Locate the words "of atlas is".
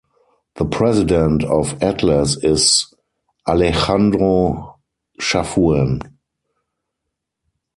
1.43-2.91